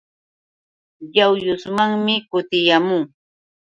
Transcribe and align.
Yawyusmanmi 1.15 2.15
kutiyaamuu. 2.29 3.05